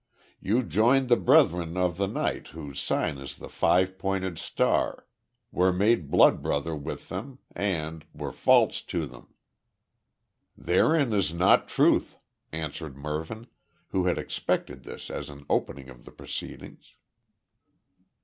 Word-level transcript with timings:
"You 0.39 0.63
joined 0.63 1.09
the 1.09 1.15
Brethren 1.15 1.77
of 1.77 1.97
the 1.97 2.07
Night 2.07 2.47
whose 2.47 2.81
sign 2.81 3.19
is 3.19 3.37
the 3.37 3.47
Five 3.47 3.99
Pointed 3.99 4.39
Star 4.39 5.05
were 5.51 5.71
made 5.71 6.09
blood 6.09 6.41
brother 6.41 6.75
with 6.75 7.09
them, 7.09 7.37
and 7.55 8.03
were 8.11 8.31
false 8.31 8.81
to 8.81 9.05
them." 9.05 9.35
"Therein 10.57 11.13
is 11.13 11.35
not 11.35 11.67
truth," 11.67 12.17
answered 12.51 12.97
Mervyn, 12.97 13.45
who 13.89 14.05
had 14.07 14.17
expected 14.17 14.85
this 14.85 15.11
as 15.11 15.29
an 15.29 15.45
opening 15.51 15.87
of 15.87 16.03
the 16.05 16.11
proceedings. 16.11 16.95